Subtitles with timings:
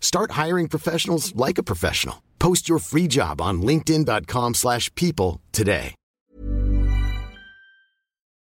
[0.00, 2.16] Start hiring professionals like a professional.
[2.40, 5.94] Post your free job on linkedin.com/people slash people today.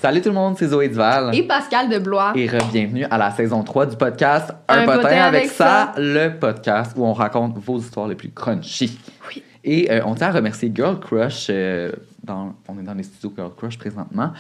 [0.02, 1.34] Salut tout le monde, c'est Zoé Duval.
[1.34, 2.34] Et Pascal de Blois.
[2.36, 5.94] Et bienvenue à la saison 3 du podcast Un, Un potin, potin avec, avec ça,
[5.96, 6.02] ça.
[6.02, 9.00] le podcast où on raconte vos histoires les plus crunchy.
[9.30, 9.42] Oui.
[9.64, 11.48] Et euh, on tient à remercier Girl Crush.
[11.50, 11.92] euh,
[12.24, 14.32] dans, on est dans les studios Girl Crush présentement.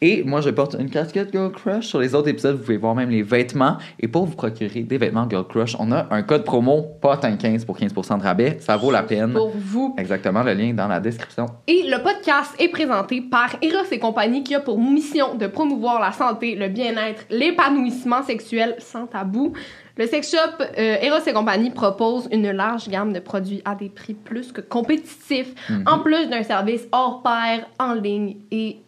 [0.00, 1.86] Et moi, je porte une casquette Girl Crush.
[1.86, 3.76] Sur les autres épisodes, vous pouvez voir même les vêtements.
[4.00, 7.78] Et pour vous procurer des vêtements Girl Crush, on a un code promo POTIN15 pour
[7.78, 8.56] 15% de rabais.
[8.60, 9.32] Ça vaut la peine.
[9.34, 9.94] Pour vous.
[9.98, 11.46] Exactement, le lien est dans la description.
[11.66, 16.00] Et le podcast est présenté par Eros et compagnie qui a pour mission de promouvoir
[16.00, 19.52] la santé, le bien-être, l'épanouissement sexuel sans tabou.
[19.96, 23.88] Le sex shop euh, Eros et compagnie propose une large gamme de produits à des
[23.88, 25.84] prix plus que compétitifs, Mhm.
[25.86, 28.78] en plus d'un service hors pair, en ligne et,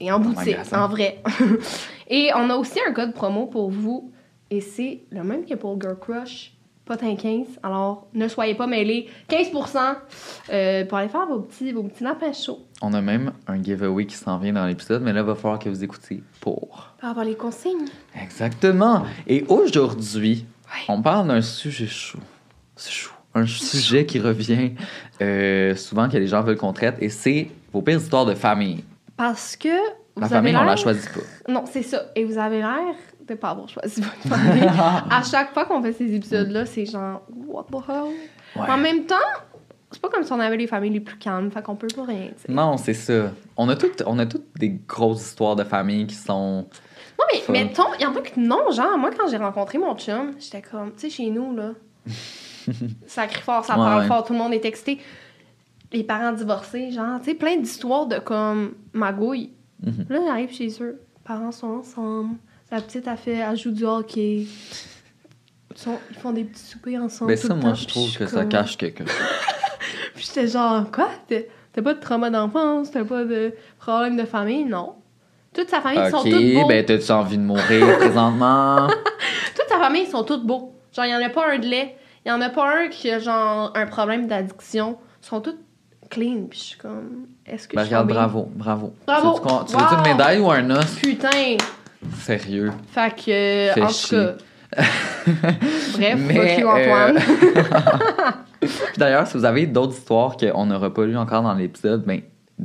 [0.00, 1.22] et en boutique, en vrai.
[2.08, 4.10] et on a aussi un code promo pour vous,
[4.50, 6.52] et c'est le même que pour Girl Crush,
[6.84, 7.46] potin 15.
[7.62, 9.08] Alors, ne soyez pas mêlés.
[9.28, 9.94] 15%
[10.52, 12.66] euh, pour aller faire vos petits, vos petits lapins chauds.
[12.82, 15.60] On a même un giveaway qui s'en vient dans l'épisode, mais là, il va falloir
[15.60, 16.88] que vous écoutiez pour.
[17.00, 17.86] Par avoir les consignes.
[18.20, 19.04] Exactement.
[19.28, 20.84] Et aujourd'hui, Ouais.
[20.88, 22.18] on parle d'un sujet chaud.
[22.76, 23.12] C'est chaud.
[23.34, 24.72] Un sujet qui revient
[25.20, 28.84] euh, souvent que les gens veulent qu'on traite, et c'est vos pires histoires de famille.
[29.16, 29.68] Parce que.
[30.16, 31.52] Vous La avez famille, on la choisit pas.
[31.52, 32.06] Non, c'est ça.
[32.16, 32.94] Et vous avez l'air
[33.28, 34.68] de pas avoir choisi votre famille.
[35.10, 38.14] à chaque fois qu'on fait ces épisodes-là, c'est genre, what the hell?
[38.56, 38.68] Ouais.
[38.68, 39.14] En même temps,
[39.92, 42.04] c'est pas comme si on avait les familles les plus calmes, fait qu'on peut pas
[42.04, 42.30] rien.
[42.48, 43.30] Non, c'est ça.
[43.56, 46.66] On a toutes, on a toutes des grosses histoires de famille qui sont.
[47.20, 47.52] Non, mais Fun.
[47.52, 50.62] mettons, il y en a que non, genre, moi, quand j'ai rencontré mon chum, j'étais
[50.62, 51.72] comme, tu sais, chez nous, là,
[53.06, 54.06] ça crie fort, ça Ouais, parle ouais.
[54.08, 54.98] fort, tout le monde est texté.
[55.92, 59.50] Les parents divorcés, genre, tu sais, plein d'histoires de comme magouille.
[59.82, 60.06] Mhm.
[60.08, 62.36] Là, j'arrive chez eux, les parents sont ensemble,
[62.70, 64.46] la petite, a fait, elle joue du hockey.
[65.72, 67.30] Ils, sont- ils font des petits soupers ensemble.
[67.32, 67.74] Mais Ben, ça, le moi, temps.
[67.76, 69.16] je trouve que ça cache quelque chose.
[70.14, 71.08] Puis j'étais genre, quoi?
[71.28, 71.40] T'as
[71.72, 72.90] t'as pas de trauma d'enfance?
[72.90, 74.64] T'as pas de problème de famille?
[74.64, 74.94] Non.
[75.54, 76.60] Toute sa famille, ils sont tous beaux.
[76.62, 78.86] ok, ben, t'as-tu envie de mourir présentement?
[79.56, 80.74] Toute ta famille, ils sont tous beaux.
[80.94, 81.96] Genre, il y en a pas un de lait.
[82.24, 84.96] Il y en a pas un qui a, genre, un problème d'addiction.
[85.22, 85.56] Ils sont tous
[86.08, 86.44] clean.
[86.48, 88.92] Puis je suis comme, est-ce que Ben, je suis regarde, bravo, bravo.
[89.06, 89.38] Bravo.
[89.40, 90.04] Tu veux-tu veux-tu une Wow.
[90.12, 90.94] médaille ou un os?
[91.02, 91.56] Putain!
[92.20, 92.72] Sérieux.
[92.92, 94.34] Fait que, euh, Fais en tout cas.
[95.94, 97.18] Bref, Mais, fuck you, euh, Antoine.
[98.60, 102.20] Puis D'ailleurs, si vous avez d'autres histoires qu'on n'aura pas lues encore dans l'épisode, ben,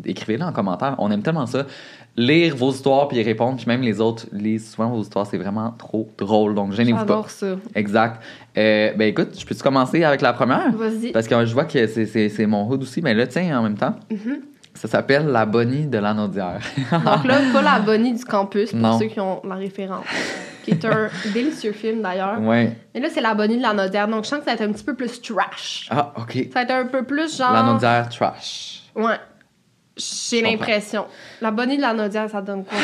[0.05, 0.95] écrivez-les en commentaire.
[0.99, 1.65] On aime tellement ça.
[2.17, 3.57] Lire vos histoires puis y répondre.
[3.57, 5.25] Puis même les autres lisent souvent vos histoires.
[5.25, 6.55] C'est vraiment trop drôle.
[6.55, 7.25] Donc, gênez-vous pas.
[7.27, 7.55] Ça.
[7.75, 8.21] Exact.
[8.57, 10.71] Euh, ben écoute, je peux-tu commencer avec la première?
[10.71, 11.11] Vas-y.
[11.11, 13.01] Parce que je vois que c'est- c'est c'est mon hood aussi.
[13.01, 14.39] Mais là, tiens, en même temps, Mhm.
[14.73, 16.61] ça s'appelle La Bonnie de l'Anaudière.
[16.91, 18.97] Donc là, pas la Bonnie du campus, pour Non.
[18.97, 20.05] ceux qui ont la référence.
[20.63, 22.41] Qui est un délicieux film, d'ailleurs.
[22.41, 22.75] ouais.
[22.93, 24.07] Mais là, c'est la Bonnie de la Nodière.
[24.07, 25.87] Donc, je sens que ça va être un petit peu plus trash.
[25.91, 26.33] Ah, OK.
[26.51, 27.51] Ça va être un peu plus genre...
[27.53, 28.81] L'Anaudière trash.
[28.95, 29.17] Ouais.
[29.97, 31.05] J'ai l'impression.
[31.41, 32.77] La bonnie de la Nodière, ça donne quoi?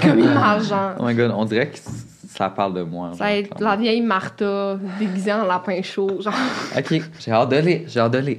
[0.00, 0.92] Comme, comme image, genre?
[0.98, 1.78] Oh my god, on dirait que
[2.28, 3.10] ça parle de moi.
[3.12, 6.34] Ça va être la vieille Martha déguisée en lapin chaud, genre.
[6.78, 8.38] OK, j'ai hâte de lire, j'ai hâte de lire.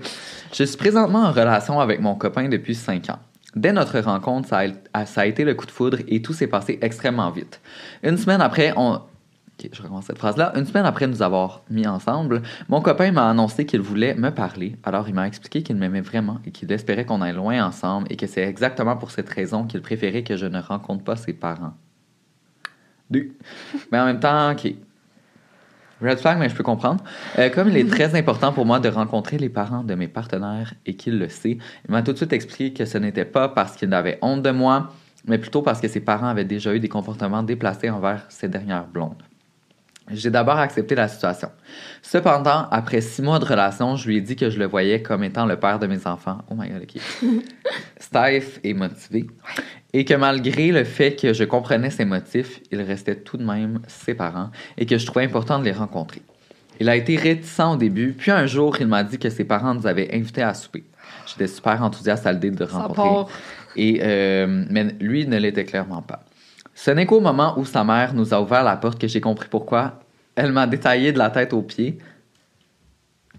[0.54, 3.20] Je suis présentement en relation avec mon copain depuis 5 ans.
[3.56, 4.64] Dès notre rencontre, ça
[4.94, 7.62] a, ça a été le coup de foudre et tout s'est passé extrêmement vite.
[8.04, 9.00] Une semaine après, on...
[9.58, 10.52] Ok, je recommence cette phrase-là.
[10.56, 14.76] Une semaine après nous avoir mis ensemble, mon copain m'a annoncé qu'il voulait me parler.
[14.84, 18.18] Alors, il m'a expliqué qu'il m'aimait vraiment et qu'il espérait qu'on aille loin ensemble et
[18.18, 21.74] que c'est exactement pour cette raison qu'il préférait que je ne rencontre pas ses parents.
[23.10, 23.32] Deux.
[23.94, 24.74] Mais en même temps, ok.
[26.02, 27.02] Red flag, mais je peux comprendre.
[27.40, 30.74] Euh, comme il est très important pour moi de rencontrer les parents de mes partenaires
[30.86, 33.78] et qu'il le sait, il m'a tout de suite expliqué que ce n'était pas parce
[33.78, 34.92] qu'il avait honte de moi,
[35.26, 38.88] mais plutôt parce que ses parents avaient déjà eu des comportements déplacés envers ses dernières
[38.88, 39.24] blondes.
[40.12, 41.50] J'ai d'abord accepté la situation.
[42.04, 45.24] Cependant, après six mois de relation, je lui ai dit que je le voyais comme
[45.24, 46.40] étant le père de mes enfants.
[46.50, 47.02] Oh my god, ok.
[48.00, 49.26] Steph est motivé.
[49.94, 53.80] Et que malgré le fait que je comprenais ses motifs, il restait tout de même
[53.88, 56.22] ses parents et que je trouvais important de les rencontrer.
[56.80, 59.74] Il a été réticent au début, puis un jour, il m'a dit que ses parents
[59.74, 60.84] nous avaient invités à souper.
[61.26, 63.34] J'étais super enthousiaste à l'idée de le rencontrer.
[63.76, 66.24] Et, euh, mais lui ne l'était clairement pas.
[66.76, 69.48] Ce n'est qu'au moment où sa mère nous a ouvert la porte que j'ai compris
[69.50, 70.00] pourquoi.
[70.36, 71.98] Elle m'a détaillé de la tête aux pieds.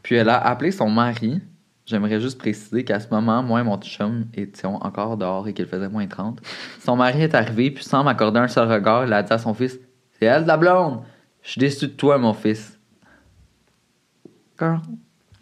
[0.02, 1.40] Puis elle a appelé son mari.
[1.84, 5.66] J'aimerais juste préciser qu'à ce moment, moi et mon chum étions encore dehors et qu'il
[5.66, 6.40] faisait moins 30.
[6.82, 9.52] Son mari est arrivé, puis sans m'accorder un seul regard, il a dit à son
[9.52, 9.78] fils
[10.18, 11.02] C'est elle la blonde
[11.42, 12.78] Je suis déçu de toi, mon fils.
[14.58, 14.80] Girl.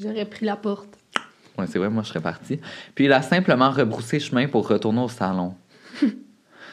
[0.00, 0.98] J'aurais pris la porte.
[1.56, 2.58] Ouais, c'est vrai, moi je serais parti.
[2.96, 5.54] Puis il a simplement rebroussé chemin pour retourner au salon.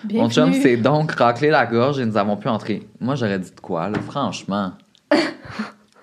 [0.10, 2.88] Mon chum s'est donc raclé la gorge et nous avons pu entrer.
[3.00, 4.00] Moi, j'aurais dit de quoi, là?
[4.00, 4.74] Franchement.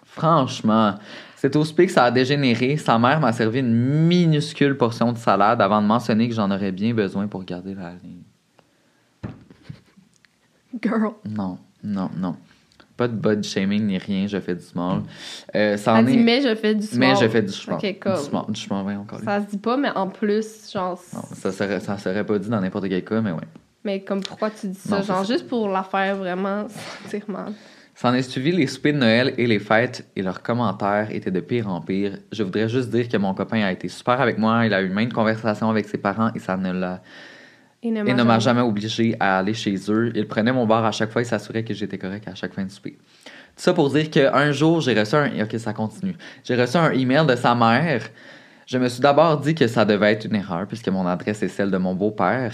[0.04, 0.94] Franchement.
[1.36, 2.76] C'est au que ça a dégénéré.
[2.76, 6.72] Sa mère m'a servi une minuscule portion de salade avant de mentionner que j'en aurais
[6.72, 8.22] bien besoin pour garder la ligne.
[10.82, 11.12] Girl.
[11.24, 12.36] Non, non, non.
[12.96, 15.02] Pas de body shaming ni rien, je fais du small.
[15.54, 16.22] Euh, ça en dit, est...
[16.22, 16.98] mais je fais du small.
[16.98, 17.76] Mais je fais du small.
[17.76, 18.14] Ok, comme.
[18.14, 19.20] Du small, du small, voyons encore.
[19.20, 21.00] Ça se dit pas, mais en plus, genre.
[21.14, 23.46] Non, ça serait, ça serait pas dit dans n'importe quel cas, mais ouais.
[23.84, 24.98] Mais comme pourquoi tu dis ça?
[24.98, 27.52] Non, genre juste pour la faire vraiment sentir mal.
[27.94, 31.40] S'en est suivi les soupers de Noël et les fêtes et leurs commentaires étaient de
[31.40, 32.18] pire en pire?
[32.30, 34.88] Je voudrais juste dire que mon copain a été super avec moi, il a eu
[34.88, 37.02] maintes conversations avec ses parents et ça ne l'a
[37.82, 40.12] et ne m'a jamais obligé à aller chez eux.
[40.14, 42.64] Il prenait mon bar à chaque fois et s'assurait que j'étais correct à chaque fin
[42.64, 42.98] de souper.
[43.24, 45.42] Tout ça pour dire qu'un jour, j'ai reçu un...
[45.42, 46.16] Ok, ça continue.
[46.44, 48.02] J'ai reçu un email de sa mère.
[48.66, 51.48] Je me suis d'abord dit que ça devait être une erreur puisque mon adresse est
[51.48, 52.52] celle de mon beau-père.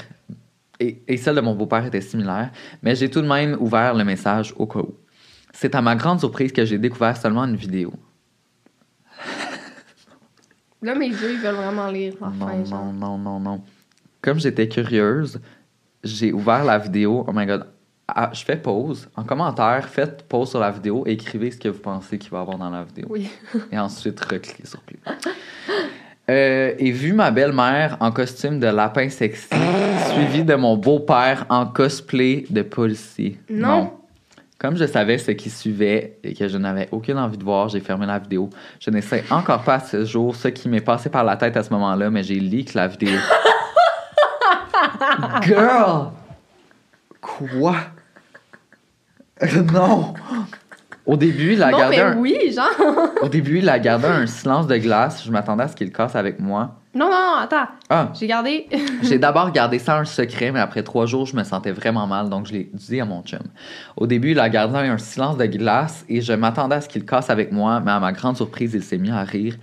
[0.80, 2.50] Et, et celle de mon beau-père était similaire.
[2.82, 4.94] Mais j'ai tout de même ouvert le message au cas où.
[5.52, 7.92] C'est à ma grande surprise que j'ai découvert seulement une vidéo.
[10.82, 12.84] Là, mes yeux, ils veulent vraiment lire la Non, genre.
[12.84, 13.62] non, non, non, non.
[14.20, 15.40] Comme j'étais curieuse,
[16.02, 17.24] j'ai ouvert la vidéo.
[17.26, 17.66] Oh my god.
[18.06, 19.08] Ah, je fais pause.
[19.16, 22.38] En commentaire, faites pause sur la vidéo et écrivez ce que vous pensez qu'il va
[22.38, 23.06] y avoir dans la vidéo.
[23.08, 23.30] Oui.
[23.72, 24.98] Et ensuite, recliquez sur play.
[26.30, 29.48] Euh, et vu ma belle-mère en costume de lapin sexy,
[30.12, 33.38] suivi de mon beau-père en cosplay de policier.
[33.50, 33.92] Non.
[34.58, 37.80] Comme je savais ce qui suivait et que je n'avais aucune envie de voir, j'ai
[37.80, 38.48] fermé la vidéo.
[38.80, 41.58] Je ne sais encore pas à ce jour ce qui m'est passé par la tête
[41.58, 43.12] à ce moment-là, mais j'ai leak la vidéo.
[45.42, 46.10] Girl!
[47.20, 47.76] Quoi?
[49.72, 50.14] non!
[51.06, 52.16] Au début, il a non, gardé mais un...
[52.16, 53.10] oui, genre.
[53.22, 55.22] Au début, il a gardé un silence de glace.
[55.24, 56.76] Je m'attendais à ce qu'il casse avec moi.
[56.94, 57.68] non, non, non, attends.
[57.90, 58.66] Ah, J'ai gardé.
[59.02, 62.30] j'ai d'abord gardé ça un secret, mais après trois jours, je me sentais vraiment mal,
[62.30, 63.40] donc je l'ai dit à mon chum.
[63.96, 67.04] Au début, il a gardé un silence de glace et je m'attendais à ce qu'il
[67.04, 69.56] casse avec moi, mais à ma grande surprise, il s'est mis à rire.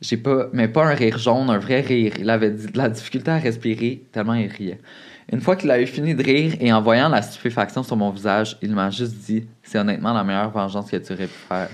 [0.00, 2.12] J'ai pas, mais pas un rire jaune, un vrai rire.
[2.18, 4.80] Il avait de la difficulté à respirer tellement il riait.
[5.30, 8.10] Une fois qu'il a eu fini de rire et en voyant la stupéfaction sur mon
[8.10, 11.68] visage, il m'a juste dit C'est honnêtement la meilleure vengeance que tu aurais pu faire.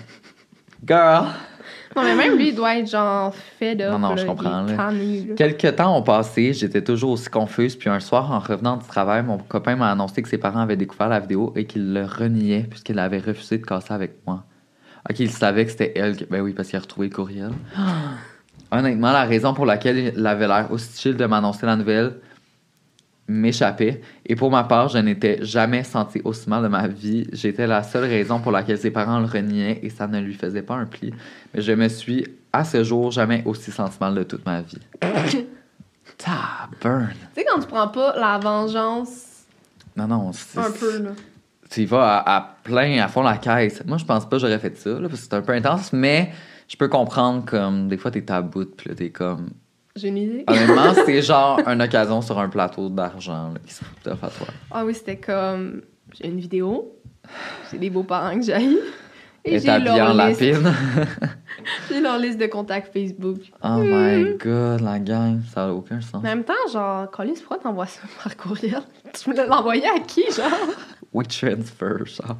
[0.87, 1.26] Girl!
[1.96, 3.84] non, mais même lui, il doit être genre fait de.
[3.84, 4.73] Non, non, je comprends, là.
[4.76, 5.34] Là.
[5.37, 9.23] Quelques temps ont passé, j'étais toujours aussi confuse, puis un soir, en revenant du travail,
[9.23, 12.64] mon copain m'a annoncé que ses parents avaient découvert la vidéo et qu'il le reniait
[12.68, 14.44] puisqu'il avait refusé de casser avec moi.
[15.08, 16.16] Ok, il savait que c'était elle.
[16.16, 17.50] que- Ben oui, parce qu'il a retrouvé le courriel.
[18.73, 22.14] Honnêtement, la raison pour laquelle il avait l'air aussi chill de m'annoncer la nouvelle
[23.28, 24.00] m'échappait.
[24.26, 27.26] Et pour ma part, je n'étais jamais senti aussi mal de ma vie.
[27.33, 30.62] J'étais la seule raison pour laquelle ses parents le reniaient et ça ne lui faisait
[30.62, 31.12] pas un pli.
[31.54, 34.78] Mais je me suis, à ce jour, jamais aussi senti mal de toute ma vie.
[36.19, 37.09] Taburn.
[37.35, 39.45] Tu sais, quand tu prends pas la vengeance
[39.97, 41.11] Non, non, c'est- un peu, là.
[41.71, 43.83] tu y vas à, à plein, à fond la caisse.
[43.87, 45.93] Moi, je pense pas que j'aurais fait ça, là, parce que c'est un peu intense,
[45.93, 46.31] mais
[46.69, 49.50] je peux comprendre comme des fois t'es bout, puis là t'es comme.
[49.96, 50.44] J'ai une idée.
[50.48, 54.46] Honnêtement, c'est genre une occasion sur un plateau d'argent qui se à toi.
[54.70, 55.82] Ah oui, c'était comme.
[56.12, 56.98] J'ai une vidéo.
[57.70, 58.78] J'ai des beaux-parents que j'ai.
[59.46, 60.40] Et j'ai leur, liste,
[61.90, 63.40] j'ai leur liste de contacts Facebook.
[63.62, 66.22] oh my god, la gang, ça a aucun sens.
[66.22, 68.80] Mais en même temps, genre, Colis, pourquoi t'envoies ça par courriel?
[69.12, 70.50] Tu me l'as envoyé à qui, genre?
[71.12, 72.36] We transfer, genre.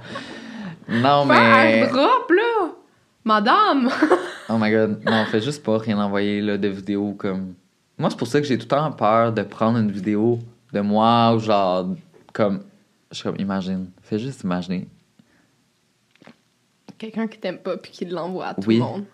[0.89, 1.79] Non, un mais.
[1.81, 2.71] airdrop, là!
[3.25, 3.91] Madame!
[4.51, 5.03] Oh my god.
[5.07, 7.55] Non, fais juste pas rien envoyer là, de vidéos comme.
[7.97, 10.39] Moi, c'est pour ça que j'ai tout le temps peur de prendre une vidéo
[10.71, 11.87] de moi ou genre.
[12.35, 12.63] Comme.
[13.11, 13.89] Je suis comme, imagine.
[14.03, 14.87] Fais juste imaginer.
[16.99, 18.77] Quelqu'un qui t'aime pas puis qui l'envoie à tout Oui.
[18.77, 19.05] le monde.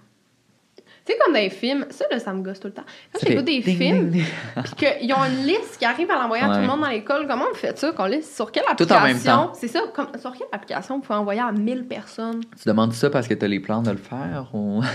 [1.11, 2.85] Tu sais, comme dans les films, ça, là, ça me gosse tout le temps.
[3.13, 4.13] Quand j'écoute fait des ding, films,
[4.77, 7.27] puis qu'ils ont une liste qui arrive à l'envoyer à tout le monde dans l'école,
[7.27, 7.91] comment vous faites ça?
[7.93, 9.47] Qu'on liste sur quelle Tout en même application?
[9.47, 9.53] temps.
[9.55, 12.43] C'est ça, comme, sur quelle application vous pouvez envoyer à 1000 personnes?
[12.63, 14.83] Tu demandes ça parce que t'as les plans de le faire ou?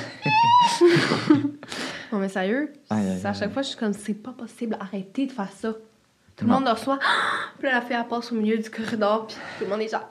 [2.11, 2.71] Non, mais sérieux?
[2.89, 5.49] Aïe, aïe, c'est à chaque fois, je suis comme, c'est pas possible, arrêtez de faire
[5.53, 5.73] ça.
[6.37, 6.99] Tout le monde le reçoit.
[7.59, 9.89] Puis là, la fille, elle passe au milieu du corridor, puis tout le monde est
[9.89, 10.07] genre,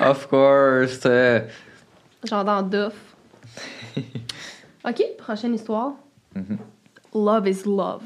[0.00, 1.00] of course.
[2.24, 2.92] genre dans Duff.
[4.84, 5.94] OK, prochaine histoire.
[6.34, 6.58] Mhm.
[7.14, 8.02] Love is love.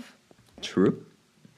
[0.61, 0.95] True.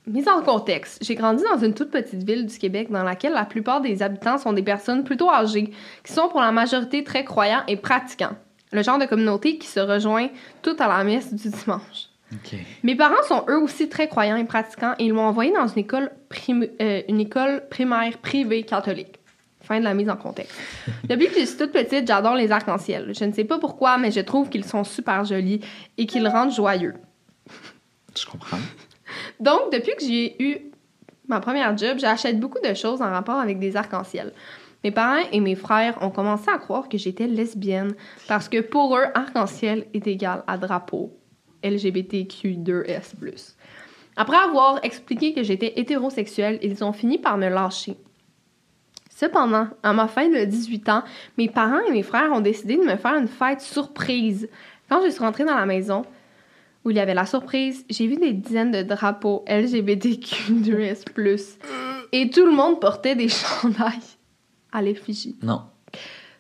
[0.07, 3.45] Mise en contexte, j'ai grandi dans une toute petite ville du Québec dans laquelle la
[3.45, 5.71] plupart des habitants sont des personnes plutôt âgées,
[6.03, 8.37] qui sont pour la majorité très croyants et pratiquants.
[8.73, 10.29] Le genre de communauté qui se rejoint
[10.63, 12.09] tout à la messe du dimanche.
[12.83, 15.79] Mes parents sont eux aussi très croyants et pratiquants et ils m'ont envoyé dans une
[15.79, 16.11] école,
[16.51, 19.18] euh, une école primaire privée catholique.
[19.69, 20.59] Fin de la mise en contexte.
[21.05, 23.13] Depuis que je suis toute petite, j'adore les arcs-en-ciel.
[23.15, 25.61] Je ne sais pas pourquoi, mais je trouve qu'ils sont super jolis
[25.99, 26.95] et qu'ils rendent joyeux.
[28.19, 28.57] Je comprends.
[29.41, 30.71] Donc, depuis que j'ai eu
[31.29, 34.33] ma première job, j'achète beaucoup de choses en rapport avec des arcs-en-ciel.
[34.85, 37.95] Mes parents et mes frères ont commencé à croire que j'étais lesbienne
[38.27, 41.13] parce que pour eux, arc-en-ciel est égal à drapeau
[41.63, 43.55] LGBTQ2S+.
[44.17, 47.97] Après avoir expliqué que j'étais hétérosexuelle, ils ont fini par me lâcher.
[49.19, 51.03] Cependant, à ma fin de 18 ans,
[51.39, 54.49] mes parents et mes frères ont décidé de me faire une fête surprise.
[54.89, 56.05] Quand je suis rentrée dans la maison,
[56.85, 61.57] où il y avait la surprise, j'ai vu des dizaines de drapeaux LGBTQ2S+.
[62.13, 63.99] Et tout le monde portait des chandails
[64.71, 65.37] à l'effigie.
[65.43, 65.63] Non.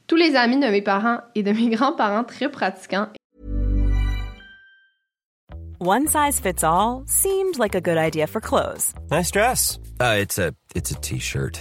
[0.06, 3.08] Tous les amis de mes parents et de mes grands-parents très pratiquants
[5.80, 9.80] One size fits all seemed like a good idea for clothes Nice dress.
[10.00, 11.60] Uh, it's a it's a t-shirt.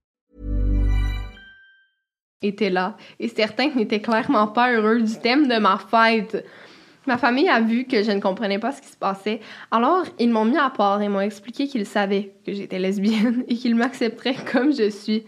[2.41, 6.45] Étaient là, et certains n'étaient clairement pas heureux du thème de ma fête.
[7.07, 9.39] Ma famille a vu que je ne comprenais pas ce qui se passait,
[9.71, 13.55] alors ils m'ont mis à part et m'ont expliqué qu'ils savaient que j'étais lesbienne et
[13.55, 15.23] qu'ils m'accepteraient comme je suis,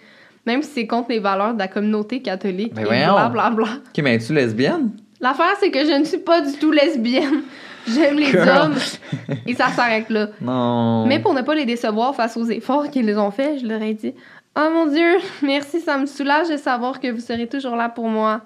[0.46, 3.65] même si c'est contre les valeurs de la communauté catholique Mais et blablabla.
[3.88, 4.91] Ok, mais es-tu lesbienne?
[5.20, 7.43] L'affaire, c'est que je ne suis pas du tout lesbienne.
[7.88, 8.50] J'aime les Girl.
[8.50, 8.75] hommes
[9.46, 10.27] et ça s'arrête là.
[10.41, 11.05] Non.
[11.05, 13.93] Mais pour ne pas les décevoir face aux efforts qu'ils ont faits, je leur ai
[13.93, 14.13] dit
[14.56, 18.08] Oh mon Dieu, merci, ça me soulage de savoir que vous serez toujours là pour
[18.08, 18.42] moi.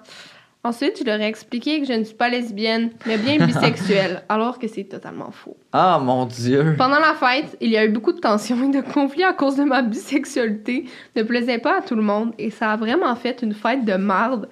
[0.64, 4.58] Ensuite, je leur ai expliqué que je ne suis pas lesbienne, mais bien bisexuelle, alors
[4.58, 5.56] que c'est totalement faux.
[5.72, 6.74] Ah, mon Dieu.
[6.78, 9.56] Pendant la fête, il y a eu beaucoup de tensions et de conflits à cause
[9.56, 10.86] de ma bisexualité.
[11.14, 13.94] Ne plaisait pas à tout le monde et ça a vraiment fait une fête de
[13.94, 14.48] marde.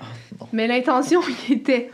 [0.53, 1.91] Mais l'intention y était.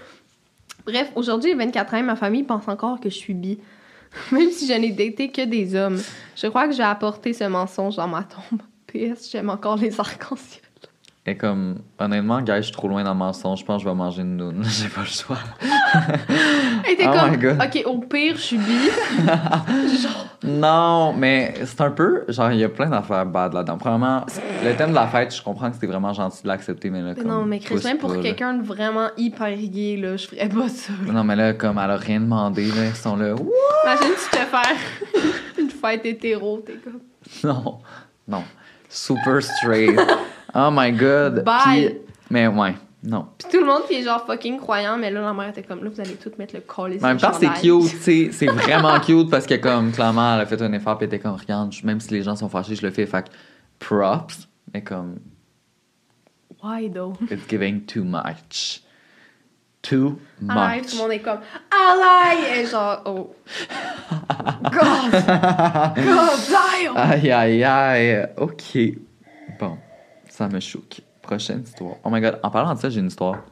[0.85, 3.61] Bref, aujourd'hui, 24 ans, ma famille pense encore que je suis bi.
[4.33, 6.01] Même si je n'ai daté que des hommes.
[6.37, 8.61] Je crois que j'ai apporté ce mensonge dans ma tombe.
[8.93, 10.63] PS, j'aime encore les arcs-en-ciel.
[11.25, 13.61] Et comme, honnêtement, gars, je suis trop loin dans le mensonge.
[13.61, 14.65] Je pense que je vais manger une noune.
[14.69, 15.39] J'ai pas le choix.
[16.91, 17.63] Et t'es Oh comme, my God.
[17.63, 18.73] ok, au pire, je suis bi.
[20.03, 22.25] Genre, Non, mais c'est un peu.
[22.27, 23.79] Genre, il y a plein d'affaires bad là-dedans.
[23.79, 24.27] Premièrement,
[24.65, 27.13] le thème de la fête, je comprends que c'était vraiment gentil de l'accepter, mais là.
[27.17, 30.49] mais comme, non, mais Chris, même pour quelqu'un de vraiment hyper gay, là, je ferais
[30.49, 30.93] pas ça.
[31.07, 33.29] Non, mais là, comme elle a rien demandé, là, ils sont là.
[33.29, 34.77] Imagine tu te fais faire
[35.57, 36.99] une fête hétéro, t'es comme.
[37.45, 37.79] Non,
[38.27, 38.43] non.
[38.93, 39.99] Super straight.
[40.55, 41.45] Oh my god.
[41.45, 41.89] Bye.
[41.89, 41.99] Puis-
[42.31, 43.27] mais ouais, non.
[43.39, 45.83] Puis tout le monde qui est genre fucking croyant, mais là, la mère était comme,
[45.83, 48.47] là, vous allez toutes mettre le col en même temps, c'est cute, tu sais, c'est
[48.47, 51.37] vraiment cute parce que, comme, clairement, elle a fait un effort, puis elle était comme,
[51.37, 53.31] regarde, même si les gens sont fâchés, je le fais, fait
[53.79, 55.17] props, mais comme,
[56.63, 57.15] Why though?
[57.31, 58.83] it's giving too much.
[59.83, 60.95] Too Alive, tout much.
[60.95, 62.61] le monde est comme Alive!
[62.61, 63.35] Et genre, oh.
[64.65, 65.11] God!
[65.97, 66.97] God damn!
[66.97, 68.29] Aïe, aïe, aïe.
[68.37, 68.79] OK.
[69.59, 69.77] Bon,
[70.29, 71.01] ça me choque.
[71.21, 71.97] Prochaine histoire.
[72.05, 73.43] Oh my God, en parlant de ça, j'ai une histoire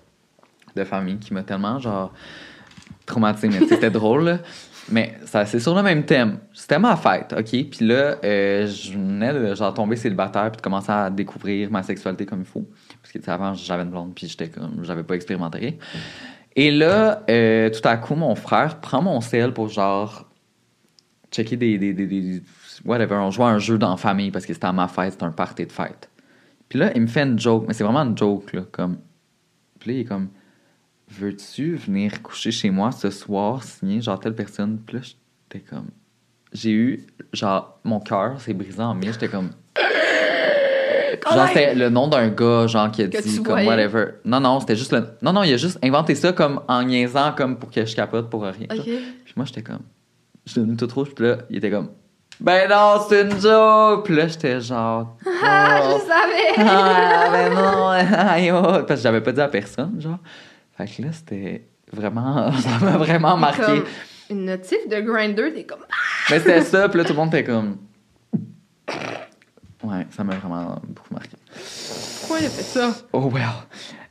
[0.74, 2.12] de famille qui m'a tellement, genre,
[3.06, 3.48] traumatisé.
[3.48, 4.38] Mais c'était drôle, là.
[4.90, 6.38] Mais ça, c'est sur le même thème.
[6.52, 7.50] C'était ma fête, OK?
[7.50, 11.82] Puis là, euh, je venais de, genre, tomber célibataire puis de commencer à découvrir ma
[11.82, 12.66] sexualité comme il faut.
[13.02, 15.78] Parce que, avant, j'avais une blonde puis j'étais comme, j'avais pas expérimenté.
[16.56, 20.28] Et là, euh, tout à coup, mon frère prend mon sel pour, genre,
[21.30, 22.42] checker des, des, des, des-
[22.84, 25.24] whatever, on jouait un jeu dans la famille parce que c'était à ma fête, c'était
[25.24, 26.10] un party de fête.
[26.68, 28.98] Puis là, il me fait une joke, mais c'est vraiment une joke, là, comme...
[29.78, 30.28] Puis là, il est comme,
[31.08, 34.78] veux-tu venir coucher chez moi ce soir, signer, genre, telle personne?
[34.84, 35.88] Puis là, j'étais comme...
[36.52, 39.50] J'ai eu, genre, mon cœur s'est brisé en mille, j'étais comme...
[41.32, 43.68] Genre, c'était le nom d'un gars, genre, qui a Que dit, tu comme, voyais.
[43.68, 44.04] whatever.
[44.24, 45.04] Non, non, c'était juste le...
[45.22, 48.30] Non, non, il a juste inventé ça, comme, en niaisant, comme, pour que je capote
[48.30, 48.66] pour rien.
[48.68, 49.80] Puis moi, j'étais comme.
[50.46, 51.90] J'étais devenu tout rouge, puis là, il était comme.
[52.40, 54.06] Ben non, c'est une joke!
[54.06, 55.16] Puis là, j'étais genre.
[55.42, 56.68] Ah, je savais!
[56.70, 57.88] Ah, ben non!
[58.30, 58.62] aïe, oh.
[58.86, 60.18] Parce que j'avais pas dit à personne, genre.
[60.76, 62.50] Fait que là, c'était vraiment.
[62.58, 63.62] Ça m'a vraiment marqué.
[63.62, 63.84] Comme
[64.30, 65.80] une notif de Grinder, t'es comme.
[66.30, 67.76] Mais c'était ça, puis là, tout le monde était comme.
[69.82, 71.36] Ouais, ça m'a vraiment beaucoup marqué.
[72.20, 72.94] Pourquoi il a fait ça?
[73.12, 73.44] Oh, well.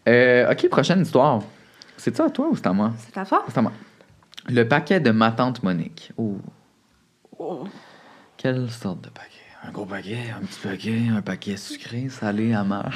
[0.08, 1.42] Euh, ok, prochaine histoire.
[1.98, 2.92] C'est ça à toi ou c'est à moi?
[2.98, 3.44] C'est ta faute?
[3.50, 3.72] C'est à moi.
[4.48, 6.12] Le paquet de ma tante Monique.
[6.18, 6.38] Oh.
[8.38, 9.30] Quelle sorte de paquet?
[9.64, 12.90] Un gros paquet, un petit paquet, un paquet sucré, salé, amer.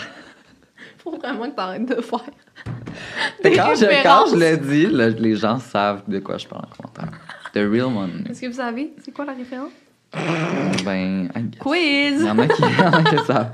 [0.98, 2.24] Faut vraiment que t'arrêtes de faire.
[3.44, 6.64] Des quand, je, quand je le dis, là, les gens savent de quoi je parle
[6.66, 7.20] en commentaire.
[7.54, 8.26] The real one.
[8.30, 9.72] Est-ce que vous savez, c'est quoi la référence?
[10.86, 11.30] Ben.
[11.60, 12.20] Quiz!
[12.22, 13.52] Il y en a qui, savent.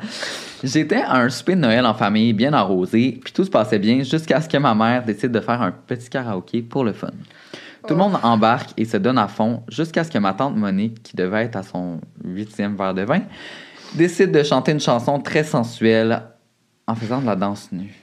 [0.63, 4.03] J'étais à un souper de Noël en famille, bien arrosé, puis tout se passait bien
[4.03, 7.11] jusqu'à ce que ma mère décide de faire un petit karaoké pour le fun.
[7.87, 11.01] Tout le monde embarque et se donne à fond jusqu'à ce que ma tante Monique,
[11.01, 13.21] qui devait être à son huitième verre de vin,
[13.95, 16.23] décide de chanter une chanson très sensuelle
[16.87, 17.93] en faisant de la danse nue.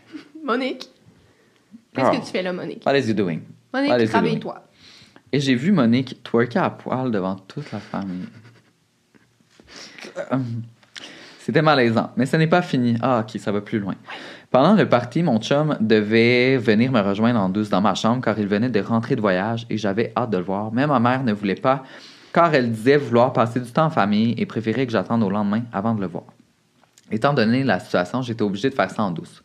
[0.42, 0.88] Monique.
[1.94, 2.10] Qu'est-ce Ah.
[2.16, 2.82] que tu fais là, Monique?
[2.86, 3.40] What is you doing?
[3.74, 4.62] Monique, travaille-toi.
[5.32, 8.26] Et j'ai vu Monique twerker à poil devant toute la famille.
[10.32, 10.36] Euh,
[11.38, 12.96] C'était malaisant, mais ce n'est pas fini.
[13.00, 13.94] Ah, ok, ça va plus loin.
[14.50, 18.38] Pendant le party, mon chum devait venir me rejoindre en douce dans ma chambre car
[18.38, 20.72] il venait de rentrer de voyage et j'avais hâte de le voir.
[20.72, 21.84] Mais ma mère ne voulait pas
[22.32, 25.62] car elle disait vouloir passer du temps en famille et préférait que j'attende au lendemain
[25.72, 26.24] avant de le voir.
[27.10, 29.42] Étant donné la situation, j'étais obligé de faire ça en douce.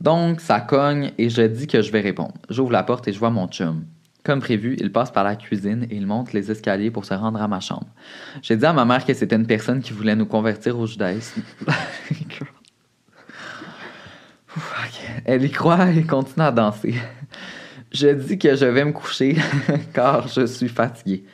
[0.00, 2.34] Donc, ça cogne et je dis que je vais répondre.
[2.50, 3.84] J'ouvre la porte et je vois mon chum.
[4.24, 7.42] Comme prévu, il passe par la cuisine et il monte les escaliers pour se rendre
[7.42, 7.86] à ma chambre.
[8.40, 11.42] J'ai dit à ma mère que c'était une personne qui voulait nous convertir au judaïsme.
[15.24, 16.94] Elle y croit et continue à danser.
[17.92, 19.36] Je dis que je vais me coucher
[19.94, 21.24] car je suis fatigué.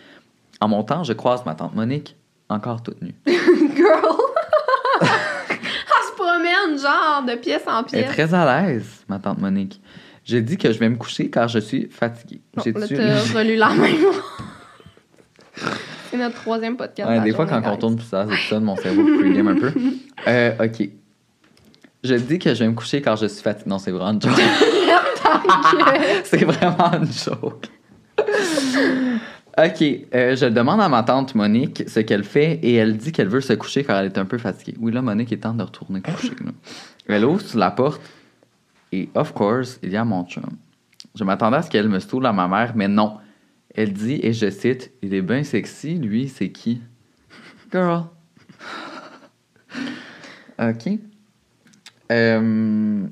[0.61, 2.17] En montant, je croise ma tante Monique,
[2.49, 3.15] encore toute nue.
[3.27, 4.17] Girl!
[5.01, 8.13] Elle se promène, genre, de pièce en Elle est pièce.
[8.13, 9.81] très à l'aise, ma tante Monique.
[10.25, 12.41] Je dis que je vais me coucher car je suis fatigué.
[12.55, 13.95] Bon, J'ai là, t'as relu la même.
[16.11, 17.09] C'est notre troisième podcast.
[17.09, 19.73] Ouais, des fois, quand on tourne plus ça, c'est ça, mon cerveau pregame un peu.
[20.27, 20.89] Euh, ok.
[22.03, 23.71] Je dis que je vais me coucher car je suis fatigué.
[23.71, 24.33] Non, c'est vraiment une joke.
[26.25, 27.67] c'est vraiment une joke.
[29.57, 29.85] ok.
[30.15, 33.41] euh, je demande à ma tante Monique ce qu'elle fait et elle dit qu'elle veut
[33.41, 34.77] se coucher car elle est un peu fatiguée.
[34.81, 36.31] Oui, là, Monique est temps de retourner coucher.
[36.45, 36.51] là.
[37.09, 38.01] Elle ouvre la porte
[38.93, 40.45] et, of course, il y a mon chum.
[41.15, 43.19] Je m'attendais à ce qu'elle me stoule à ma mère, mais non.
[43.75, 46.83] Elle dit, et je cite, Il est bien sexy, lui, c'est qui?
[47.73, 48.05] Girl.
[50.59, 50.89] OK.
[52.13, 53.07] Euh,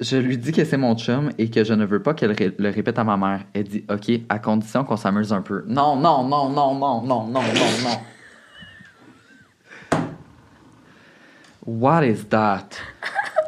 [0.00, 2.54] je lui dis que c'est mon chum et que je ne veux pas qu'elle ré-
[2.58, 3.44] le répète à ma mère.
[3.52, 5.64] Elle dit, OK, à condition qu'on s'amuse un peu.
[5.66, 7.52] Non, non, non, non, non, non, non, non,
[7.84, 8.00] non.
[11.66, 12.80] What is that?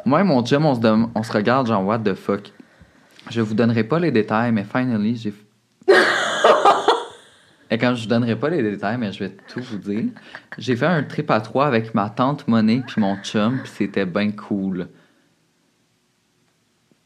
[0.05, 2.51] Moi et mon chum, on se, dem- on se regarde genre, what the fuck?
[3.29, 5.33] Je vous donnerai pas les détails, mais finally, j'ai.
[7.73, 10.05] Et quand je vous donnerai pas les détails, mais je vais tout vous dire.
[10.57, 14.05] J'ai fait un trip à trois avec ma tante Monique puis mon chum, puis c'était
[14.05, 14.89] bien cool.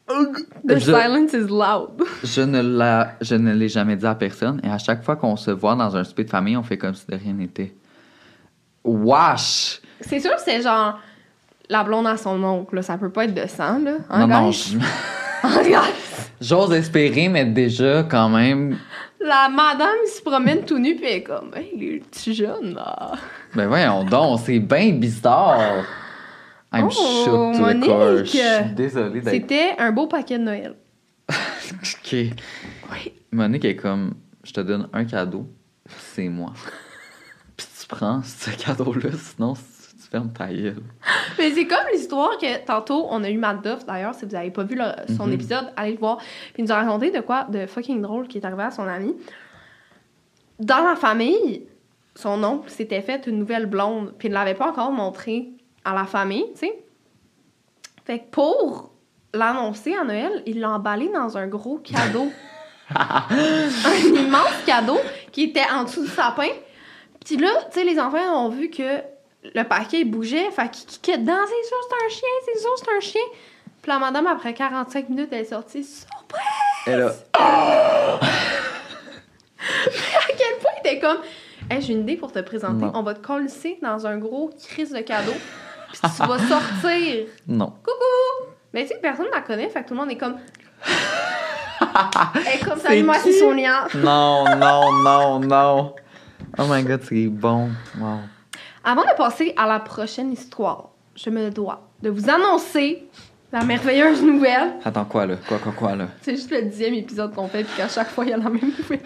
[0.08, 2.02] The Je- silence is loud.
[2.24, 5.36] Je ne, la, je ne l'ai jamais dit à personne, et à chaque fois qu'on
[5.36, 7.74] se voit dans un souper de famille, on fait comme si de rien n'était.
[8.84, 9.80] Wesh!
[10.00, 10.98] C'est sûr que c'est genre
[11.68, 12.82] la blonde à son oncle, là.
[12.82, 13.96] ça peut pas être de sang, là.
[14.10, 14.50] Hein, non, non,
[15.42, 16.30] Hein, guys?
[16.40, 18.78] j'ose espérer, mais déjà, quand même.
[19.20, 23.12] La madame, se promène tout nu, puis elle est comme, hey, les petits jeunes, là.
[23.54, 25.84] Ben voyons donc, c'est bien bizarre!
[26.72, 27.84] I'm Oh, shook to Monique!
[27.84, 28.24] the core.
[28.24, 30.74] Je suis désolé d'être C'était un beau paquet de Noël.
[31.30, 32.16] OK.
[33.32, 35.46] Monique est comme, je te donne un cadeau,
[35.88, 36.52] c'est moi.
[37.56, 39.60] Puis tu prends ce cadeau-là, sinon tu
[40.24, 40.82] ta gueule.
[41.38, 44.50] Mais c'est comme l'histoire que tantôt, on a eu Matt Duff, d'ailleurs, si vous n'avez
[44.50, 45.32] pas vu le- son Mhm.
[45.32, 46.16] épisode, allez le voir.
[46.18, 48.86] Puis il nous a raconté de quoi de fucking drôle qui est arrivé à son
[48.86, 49.14] ami.
[50.58, 51.66] Dans la famille,
[52.14, 55.48] son oncle s'était fait une nouvelle blonde, puis il ne l'avait pas encore montré
[55.84, 56.84] à la famille, tu sais.
[58.04, 58.92] Fait que pour
[59.34, 62.28] l'annoncer à Noël, il l'a emballé dans un gros cadeau.
[62.94, 64.98] un immense cadeau
[65.32, 66.48] qui était en dessous du sapin.
[67.24, 69.00] Puis là, tu sais, les enfants ont vu que
[69.54, 71.34] le paquet il bougeait, fait qu'ils kickaient dedans.
[71.46, 73.26] C'est sûr, c'est un chien, c'est sûr, c'est un chien.
[73.82, 75.84] Puis la madame, après 45 minutes, elle est sortie.
[75.84, 76.86] Surprise!
[76.86, 77.12] Et là,
[79.58, 81.18] À quel point il était comme.
[81.70, 82.84] Hey, j'ai une idée pour te présenter.
[82.84, 82.92] Non.
[82.94, 83.48] On va te coller
[83.82, 85.32] dans un gros crise de cadeau.
[85.92, 87.26] Puis tu vas sortir.
[87.48, 87.66] non.
[87.66, 88.52] Coucou!
[88.72, 90.36] Mais tu sais, personne ne la connaît, fait que tout le monde est comme.
[92.34, 93.88] Elle est comme, C'est salut, moi, c'est Sonia.
[93.94, 95.94] Non, non, non, non.
[96.58, 97.70] Oh my god, c'est bon.
[97.98, 98.20] Wow.
[98.88, 103.02] Avant de passer à la prochaine histoire, je me dois de vous annoncer
[103.50, 104.74] la merveilleuse nouvelle.
[104.84, 105.34] Attends, quoi là?
[105.48, 106.06] Quoi, quoi, quoi là?
[106.22, 108.48] C'est juste le dixième épisode qu'on fait, puis qu'à chaque fois, il y a la
[108.48, 109.00] même nouvelle.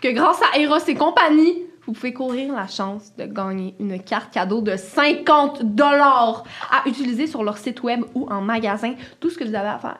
[0.00, 4.32] que grâce à Eros et compagnie, vous pouvez courir la chance de gagner une carte
[4.32, 8.94] cadeau de 50 dollars à utiliser sur leur site web ou en magasin.
[9.18, 9.98] Tout ce que vous avez à faire,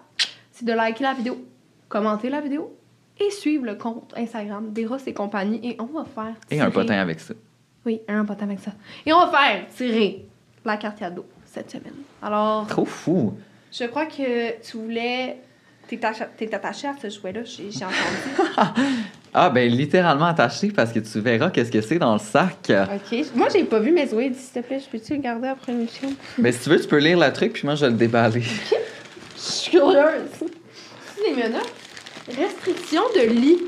[0.53, 1.37] c'est de liker la vidéo,
[1.89, 2.73] commenter la vidéo
[3.19, 5.59] et suivre le compte Instagram d'Eros et compagnie.
[5.65, 6.35] Et on va faire.
[6.49, 7.35] Et un potin avec ça.
[7.87, 8.73] Oui, un potin avec ça.
[9.05, 10.25] Et on va faire tirer
[10.65, 11.95] la carte cadeau cette semaine.
[12.23, 13.35] Alors, Trop fou.
[13.73, 15.37] je crois que tu voulais.
[15.87, 16.01] T'es
[16.55, 18.73] attaché, à ce jouet-là, j'ai entendu.
[19.37, 22.71] Ah, ben littéralement attaché parce que tu verras qu'est-ce que c'est dans le sac.
[22.71, 23.25] ok.
[23.35, 24.33] Moi, j'ai pas vu mes jouets.
[24.33, 26.09] S'il te plaît, je peux-tu le garder après l'émission?
[26.39, 28.43] Mais si tu veux, tu peux lire le truc puis moi je vais le déballer.
[28.43, 30.23] Je suis curieuse.
[31.27, 31.73] Les menottes.
[32.29, 33.59] Restriction de lit.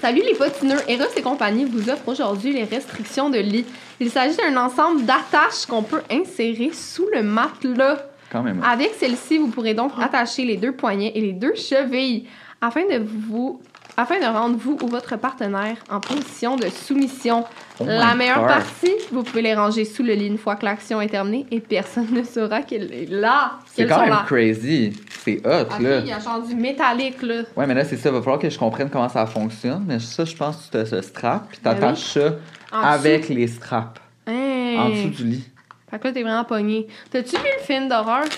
[0.00, 0.78] Salut les potineux.
[0.88, 3.64] Eros et compagnie vous offre aujourd'hui les restrictions de lit.
[3.98, 7.98] Il s'agit d'un ensemble d'attaches qu'on peut insérer sous le matelas.
[8.30, 8.62] Quand même.
[8.62, 12.26] Avec celle-ci, vous pourrez donc attacher les deux poignets et les deux chevilles
[12.60, 13.60] afin de vous
[13.96, 17.44] afin de rendre vous ou votre partenaire en position de soumission.
[17.80, 18.48] Oh La meilleure God.
[18.48, 21.60] partie, vous pouvez les ranger sous le lit une fois que l'action est terminée et
[21.60, 23.52] personne ne saura qu'elle est là.
[23.66, 24.24] C'est quand même là.
[24.26, 24.92] crazy.
[25.24, 25.98] C'est hot, Ah, là.
[26.00, 27.42] il y a genre du métallique, là.
[27.56, 28.10] Ouais, mais là, c'est ça.
[28.10, 29.84] Va falloir que je comprenne comment ça fonctionne.
[29.86, 32.34] Mais ça, je pense que tu as ce strap puis Ben t'attaches ça
[32.72, 34.76] En avec les straps Hey.
[34.78, 35.48] en dessous du lit.
[35.90, 36.86] Fait que là, t'es vraiment pogné.
[37.10, 38.24] T'as-tu vu le film d'horreur?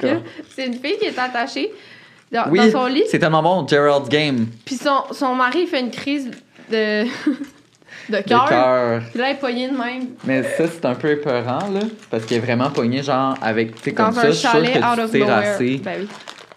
[0.00, 1.70] c'est une fille qui est attachée
[2.32, 4.46] dans, Oui, dans son lit, c'est tellement bon, Gerald's Game.
[4.64, 6.30] puis son, son mari fait une crise
[6.70, 7.04] de,
[8.10, 9.02] de cœur.
[9.10, 10.08] Puis là, elle est de même.
[10.24, 11.80] Mais ça, c'est un peu épeurant, là.
[12.10, 14.50] Parce qu'il est vraiment pogné, genre, avec, tu sais, comme ça, un je suis sûr
[14.52, 16.08] chalet out que tu Ben oui.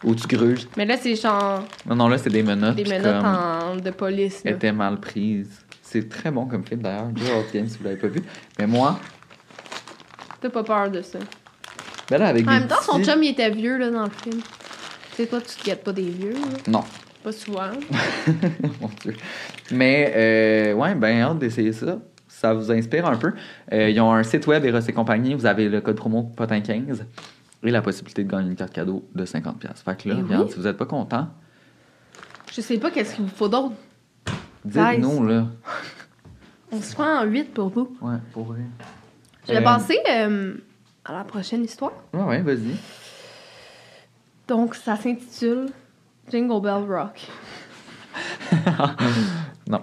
[0.03, 0.67] ou tu gruges.
[0.77, 2.75] Mais là, c'est genre Non, non, là, c'est des menottes.
[2.75, 4.41] des menottes en- de police.
[4.43, 4.57] Elle Là.
[4.57, 5.49] était mal prise.
[5.83, 7.09] C'est très bon comme film, d'ailleurs.
[7.15, 8.21] Gerald's Game, si vous l'avez pas vu.
[8.59, 8.99] Mais moi,
[10.41, 11.19] T'as pas peur de ça.
[12.09, 14.09] ben là, avec En des même temps, son chum, il était vieux, là, dans le
[14.23, 14.41] film.
[15.21, 16.39] Sais, toi, tu te guettes pas des vieux, là.
[16.67, 16.83] Non.
[17.23, 17.69] Pas souvent.
[18.81, 19.15] Mon Dieu.
[19.71, 21.99] Mais, euh, ouais, ben, hâte d'essayer ça.
[22.27, 23.33] Ça vous inspire un peu.
[23.71, 25.35] Euh, ils ont un site web, Eros et compagnie.
[25.35, 27.01] Vous avez le code promo POTIN15
[27.63, 29.53] et la possibilité de gagner une carte cadeau de 50$.
[29.85, 31.27] Fait que là, Eh regarde, si vous n'êtes pas content,
[32.51, 33.75] Je sais pas qu'est-ce qu'il vous faut d'autre.
[34.65, 35.45] dites-nous, là.
[36.71, 37.95] On se prend en 8 pour vous.
[38.01, 38.61] Ouais, pour vrai.
[39.47, 39.99] Je vais Euh, passer
[41.05, 41.91] à la prochaine histoire.
[42.13, 42.75] Ouais, ouais, vas-y.
[44.51, 45.67] Donc, ça s'intitule
[46.29, 47.21] Jingle Bell Rock.
[49.69, 49.79] Non.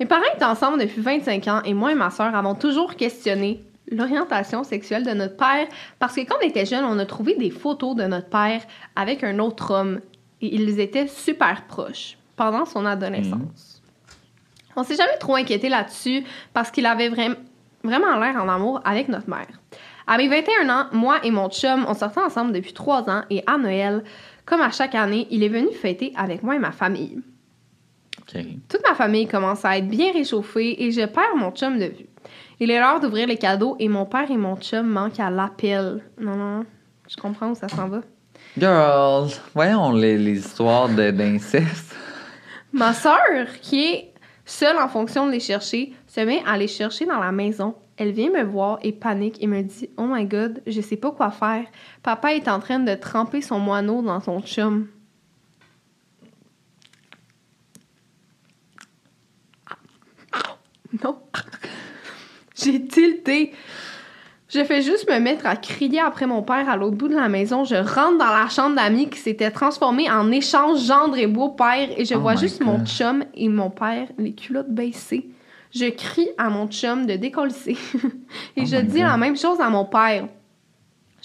[0.00, 3.62] Mes parents étaient ensemble depuis 25 ans et moi et ma sœur avons toujours questionné
[3.92, 5.68] l'orientation sexuelle de notre père
[6.00, 8.60] parce que quand on était jeunes, on a trouvé des photos de notre père
[8.96, 10.00] avec un autre homme
[10.40, 13.80] et ils étaient super proches pendant son adolescence.
[14.74, 17.36] On s'est jamais trop inquiété là-dessus parce qu'il avait vraim-
[17.84, 19.46] vraiment l'air en amour avec notre mère.
[20.06, 23.42] À mes 21 ans, moi et mon chum, on sortait ensemble depuis 3 ans et
[23.46, 24.04] à Noël,
[24.44, 27.20] comme à chaque année, il est venu fêter avec moi et ma famille.
[28.68, 32.06] Toute ma famille commence à être bien réchauffée et je perds mon chum de vue.
[32.60, 36.02] Il est l'heure d'ouvrir les cadeaux et mon père et mon chum manquent à l'appel.
[36.18, 36.64] Non, non.
[37.08, 38.00] Je comprends où ça s'en va.
[38.56, 41.94] Girls, voyons les, les histoires de- d'inceste.
[42.72, 44.12] Ma sœur, qui est
[44.44, 47.74] seule en fonction de les chercher, se met à les chercher dans la maison.
[47.96, 51.12] Elle vient me voir et panique et me dit Oh my god, je sais pas
[51.12, 51.64] quoi faire.
[52.02, 54.88] Papa est en train de tremper son moineau dans son chum.
[61.02, 61.18] Non.
[62.56, 63.52] J'ai tilté.
[64.48, 67.28] Je fais juste me mettre à crier après mon père à l'autre bout de la
[67.28, 67.64] maison.
[67.64, 72.04] Je rentre dans la chambre d'amis qui s'était transformée en échange gendre et beau-père et
[72.04, 75.28] je Oh vois juste mon chum et mon père, les culottes baissées.
[75.74, 77.72] Je crie à mon chum de décollisser.
[78.56, 79.08] et Oh je dis God.
[79.08, 80.28] la même chose à mon père.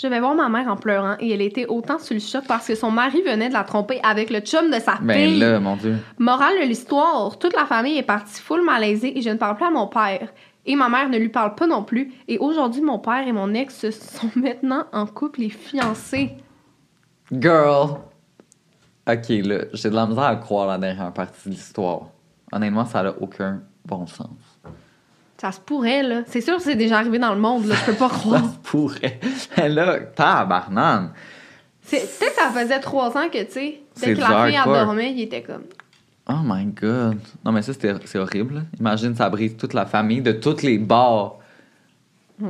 [0.01, 2.67] Je vais voir ma mère en pleurant et elle était autant sur le choc parce
[2.67, 5.39] que son mari venait de la tromper avec le chum de sa Ben fille.
[5.39, 5.97] là, mon Dieu.
[6.17, 9.65] Morale de l'histoire, toute la famille est partie full malaisée et je ne parle plus
[9.65, 10.29] à mon père.
[10.65, 12.13] Et ma mère ne lui parle pas non plus.
[12.29, 16.31] Et aujourd'hui, mon père et mon ex sont maintenant en couple et fiancés.
[17.31, 17.97] Girl.
[19.07, 22.07] Ok, là, j'ai de la misère à croire la dernière partie de l'histoire.
[22.51, 24.29] Honnêtement, ça n'a aucun bon sens.
[25.37, 26.23] Ça se pourrait, là.
[26.27, 27.75] C'est sûr que c'est déjà arrivé dans le monde, là.
[27.75, 28.43] Je peux pas Ça croire.
[28.43, 29.19] se pourrait.
[29.57, 31.11] Mais là, tabarnane.
[31.89, 34.75] Peut-être que ça faisait trois ans que, tu sais, dès que la fille, elle hardcore.
[34.85, 35.63] dormait, il était comme...
[36.27, 37.17] Oh my god.
[37.43, 38.55] Non, mais ça, c'est horrible.
[38.55, 38.61] là.
[38.79, 41.37] Imagine, ça brise toute la famille de tous les bars.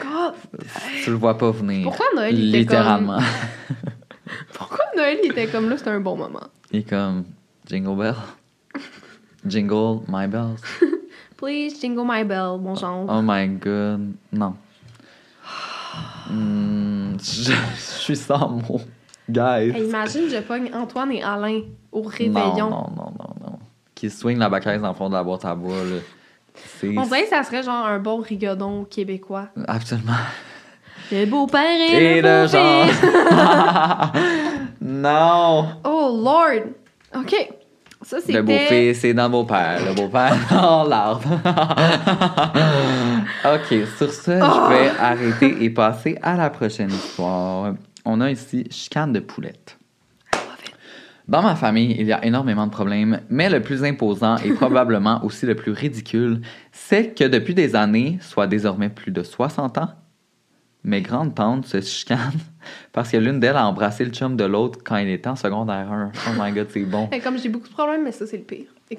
[0.00, 0.34] God,
[1.04, 1.84] Tu le vois pas venir.
[1.84, 3.18] Pourquoi Noël, il était Littéralement.
[4.54, 5.76] pourquoi Noël, il était comme là?
[5.76, 6.40] C'était un bon moment?
[6.72, 7.24] Il est comme
[7.70, 8.16] Jingle Bell.
[9.46, 10.60] Jingle my bells.
[11.36, 13.06] Please, jingle my bell, mon genre.
[13.08, 14.12] Oh my god.
[14.32, 14.56] Non.
[16.28, 18.80] Hmm, je, je suis sans mots.
[19.30, 19.70] Guys.
[19.70, 21.60] Hey, imagine, je pogne Antoine et Alain
[21.92, 22.70] au non, réveillon.
[22.70, 23.58] non, non, non, non.
[23.94, 26.00] Qui swing la bacaise dans le fond de la boîte à bois, là.
[26.82, 29.46] On dirait que ça serait genre un bon rigodon québécois.
[29.68, 30.12] Absolument.
[31.12, 34.12] Le beau-père Et et, le le genre.
[34.80, 35.68] non!
[35.84, 36.72] Oh Lord!
[37.14, 37.59] OK.
[38.10, 38.32] Ça, c'était...
[38.32, 39.78] Le beau-fils, c'est dans beau-père.
[39.86, 41.30] Le beau-père dans l'arbre.
[43.44, 47.74] OK, sur ce, je vais arrêter et passer à la prochaine histoire.
[48.04, 49.78] On a ici chicane de poulette.
[51.28, 55.24] Dans ma famille, il y a énormément de problèmes, mais le plus imposant et probablement
[55.24, 56.40] aussi le plus ridicule,
[56.72, 59.90] c'est que depuis des années, soit désormais plus de 60 ans,
[60.82, 62.40] mes grandes tantes se chicanent
[62.92, 65.92] parce que l'une d'elles a embrassé le chum de l'autre quand il était en secondaire
[65.92, 66.12] 1.
[66.28, 67.08] Oh my god, c'est bon.
[67.12, 68.66] Hey, comme j'ai beaucoup de problèmes, mais ça, c'est le pire.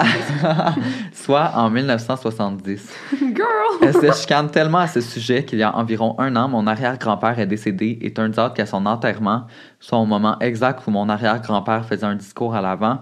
[1.12, 2.94] Soit en 1970.
[3.20, 3.46] Girl!
[3.82, 7.40] Elle se chicane tellement à ce sujet qu'il y a environ un an, mon arrière-grand-père
[7.40, 9.48] est décédé et turns out qu'à son enterrement,
[9.80, 13.02] soit au moment exact où mon arrière-grand-père faisait un discours à l'avant,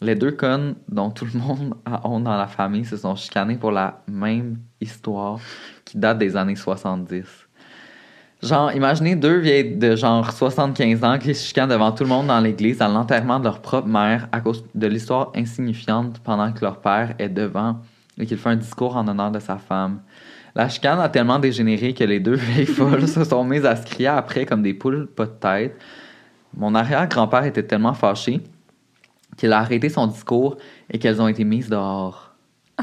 [0.00, 3.56] les deux connes dont tout le monde a honte dans la famille se sont chicanés
[3.56, 5.38] pour la même histoire
[5.84, 7.24] qui date des années 70.
[8.42, 12.26] Genre, imaginez deux vieilles de genre 75 ans qui se chicanent devant tout le monde
[12.26, 16.64] dans l'église à l'enterrement de leur propre mère à cause de l'histoire insignifiante pendant que
[16.64, 17.76] leur père est devant
[18.18, 20.00] et qu'il fait un discours en honneur de sa femme.
[20.56, 23.86] La chicane a tellement dégénéré que les deux vieilles folles se sont mises à se
[23.86, 25.80] crier après comme des poules pas de tête.
[26.56, 28.40] Mon arrière-grand-père était tellement fâché
[29.36, 30.56] qu'il a arrêté son discours
[30.90, 32.34] et qu'elles ont été mises dehors.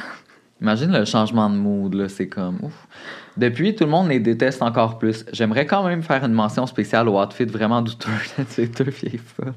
[0.61, 2.87] Imagine le changement de mood, là, c'est comme ouf.
[3.39, 5.25] Depuis, tout le monde les déteste encore plus.
[5.31, 9.17] J'aimerais quand même faire une mention spéciale au outfit vraiment douteux de ces deux vieilles
[9.19, 9.53] folles,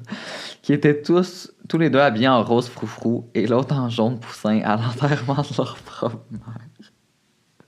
[0.61, 4.61] qui étaient tous, tous les deux habillés en rose froufrou et l'autre en jaune poussin
[4.63, 6.59] à l'enterrement de leur propre mère.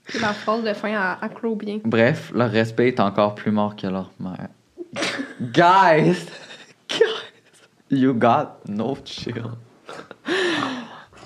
[0.08, 1.80] C'est la phrase de fin à, à bien.
[1.84, 4.48] Bref, leur respect est encore plus mort que leur mère.
[5.40, 6.26] guys!
[6.88, 6.98] Guys!
[7.90, 9.50] You got no chill.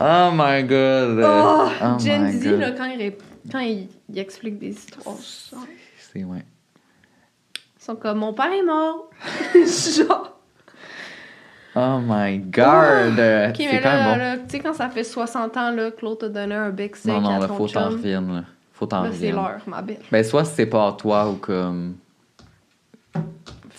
[0.01, 1.21] Oh my god!
[1.23, 2.59] Oh, Oh Gen my Z, God.
[2.61, 3.19] là, quand, il, ré-
[3.51, 5.17] quand il, il explique des histoires,
[5.99, 6.45] C'est ouais.
[7.57, 9.11] ils sont comme mon père est mort.
[9.97, 10.37] genre.
[11.77, 13.13] Oh my god!
[13.13, 14.19] Ok, c'est mais quand là, même bon.
[14.19, 16.97] là, tu sais, quand ça fait 60 ans là, que l'autre t'a donné un bec
[16.97, 18.45] sec non, non, à là, ton faut t'en là.
[18.73, 20.01] Faut t'en là, c'est l'heure, ma belle.
[20.11, 21.95] Ben, soit c'est pas à toi ou comme.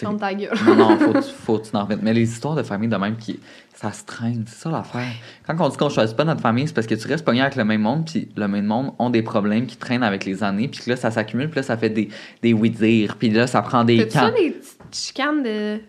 [0.05, 0.51] Ferme ta gueule.
[0.67, 1.87] Non, non, faut, que tu- faut que tu t'en.
[2.01, 3.39] Mais les histoires de famille de même, qui,
[3.73, 5.01] ça se traîne, c'est ça l'affaire.
[5.47, 7.55] Quand on dit qu'on choisit pas notre famille, c'est parce que tu restes pogné avec
[7.55, 10.67] le même monde, puis le même monde ont des problèmes qui traînent avec les années,
[10.67, 12.09] puis là, ça s'accumule, puis là, ça fait des,
[12.43, 15.79] des oui-dire, puis là, ça prend des T'as-tu ça des petites chicanes de.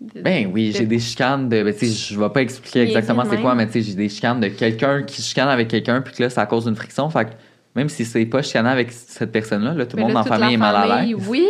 [0.00, 1.62] de- Ben oui, de- j'ai des chicanes de.
[1.62, 4.08] Ben, tu sais, je vais pas expliquer exactement c'est quoi, mais tu sais, j'ai des
[4.08, 7.08] chicanes de quelqu'un qui chicane avec quelqu'un, puis que là, c'est à cause d'une friction.
[7.10, 7.30] Fait que
[7.74, 10.20] même si c'est pas chicané avec cette personne-là, là, tout le Mais monde là, dans
[10.20, 11.16] la toute famille est mal à l'aise.
[11.28, 11.44] Oui.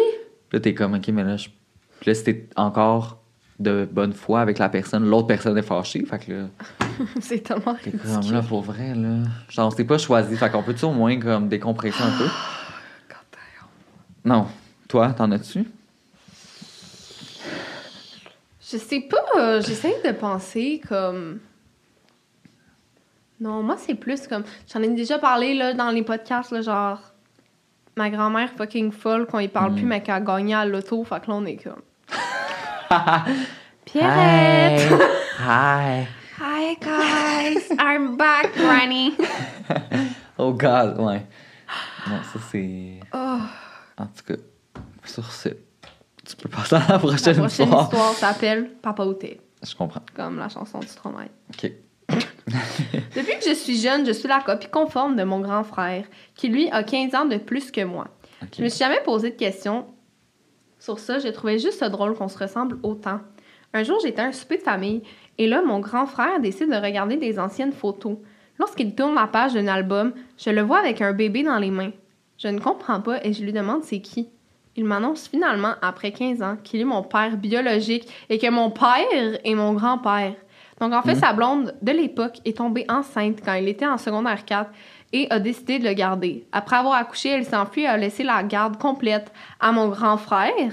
[0.52, 1.48] Là, t'es comme, OK, mais là, je...
[2.04, 3.16] Puis là, t'es encore
[3.58, 6.04] de bonne foi avec la personne, l'autre personne est fâchée.
[6.04, 6.44] Fait que là,
[7.20, 8.00] c'est tellement ridicule.
[8.02, 9.22] comme, là, pour vrai, là.
[9.48, 10.36] Genre, c'est pas choisi.
[10.36, 12.26] Fait qu'on peut-tu au moins, comme, décompresser un peu?
[14.26, 14.46] Non.
[14.88, 15.66] Toi, t'en as-tu?
[18.72, 21.38] Je sais pas, euh, j'essaie de penser comme.
[23.40, 24.44] Non, moi c'est plus comme.
[24.72, 27.00] J'en ai déjà parlé là, dans les podcasts, là, genre.
[27.96, 29.76] Ma grand-mère fucking folle quand il parle Mm.
[29.76, 31.82] plus, mais qu'elle a gagné à l'auto, fait que là on est comme.
[33.84, 34.92] Pierrette!
[35.40, 36.06] Hi!
[36.40, 39.14] Hi guys, I'm back, Granny!
[40.36, 41.22] Oh God, ouais.
[42.08, 42.98] Non, ça c'est.
[43.12, 43.38] Oh.
[43.96, 44.34] En tout cas,
[45.04, 47.84] sur ce, tu peux passer à la La prochaine, prochaine histoire.
[47.84, 50.00] histoire s'appelle Papa Outé, Je comprends.
[50.12, 51.28] comme la chanson du Stromae.
[51.50, 51.70] Ok.
[53.14, 56.04] Depuis que je suis jeune, je suis la copie conforme de mon grand frère,
[56.34, 58.08] qui lui a 15 ans de plus que moi.
[58.58, 59.86] Je me suis jamais posé de questions
[60.84, 61.18] sur ça.
[61.18, 63.20] J'ai trouvé juste ça drôle qu'on se ressemble autant.
[63.72, 65.02] Un jour, j'étais à un souper de famille
[65.38, 68.18] et là, mon grand frère décide de regarder des anciennes photos.
[68.58, 71.90] Lorsqu'il tourne la page d'un album, je le vois avec un bébé dans les mains.
[72.38, 74.28] Je ne comprends pas et je lui demande c'est qui.
[74.76, 79.38] Il m'annonce finalement, après 15 ans, qu'il est mon père biologique et que mon père
[79.44, 80.34] est mon grand-père.
[80.80, 84.44] Donc en fait, sa blonde de l'époque est tombée enceinte quand il était en secondaire
[84.44, 84.70] 4
[85.14, 86.44] et a décidé de le garder.
[86.50, 90.72] Après avoir accouché, elle s'enfuit et a laissé la garde complète à mon grand frère.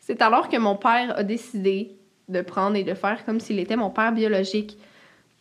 [0.00, 1.96] C'est alors que mon père a décidé
[2.28, 4.76] de prendre et de faire comme s'il était mon père biologique.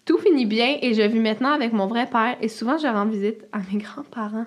[0.05, 3.05] Tout finit bien et je vis maintenant avec mon vrai père et souvent je rends
[3.05, 4.45] visite à mes grands-parents.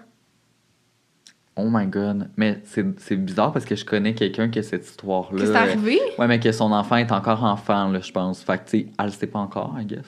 [1.57, 2.31] Oh my God.
[2.39, 5.39] Mais c'est c'est bizarre parce que je connais quelqu'un qui a cette histoire-là.
[5.39, 6.01] Qu'est-ce qui est euh, arrivé?
[6.19, 8.43] Ouais, mais que son enfant est encore enfant, là, je pense.
[8.43, 10.07] Fait que, tu sais, elle le sait pas encore, I guess.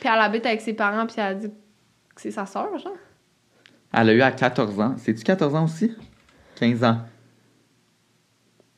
[0.00, 1.50] Puis elle habite avec ses parents puis elle a dit
[2.18, 2.92] que c'est sa sœur, genre.
[3.92, 4.94] Elle a eu à 14 ans.
[4.98, 5.94] C'est-tu 14 ans aussi?
[6.56, 6.98] 15 ans.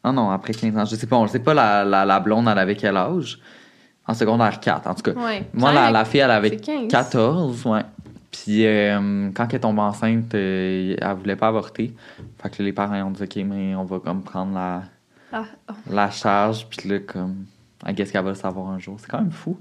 [0.05, 0.85] Ah non, après 15 ans.
[0.85, 3.41] Je sais pas, on le sait pas, la, la, la blonde, elle avait quel âge?
[4.07, 5.13] En secondaire 4, en tout cas.
[5.13, 5.49] Ouais.
[5.53, 6.89] Moi, la, fille, elle avait c'est 15.
[6.89, 7.83] 14, ouais.
[8.31, 11.95] Puis euh, quand elle est tombée enceinte, euh, elle voulait pas avorter.
[12.41, 14.83] Fait que les parents ont dit, OK, mais on va comme prendre la,
[15.33, 15.73] Ah, oh.
[15.91, 16.67] la charge.
[16.69, 17.47] Puis là, comme,
[17.87, 18.97] I guess qu'elle va le savoir un jour.
[19.01, 19.59] C'est quand même fou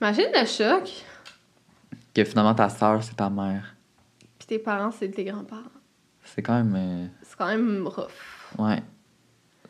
[0.00, 1.04] Imagine le choc.
[2.14, 3.74] Que finalement ta soeur, c'est ta mère.
[4.38, 5.62] Puis tes parents, c'est tes grands-parents.
[6.24, 6.74] C'est quand même.
[6.76, 8.10] euh, C'est quand même rough.
[8.58, 8.82] Ouais.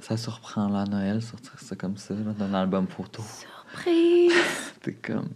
[0.01, 3.23] Ça surprend là, Noël, sortir ça comme ça, là, dans l'album photo.
[3.23, 4.33] Surprise!
[4.83, 5.31] T'es comme.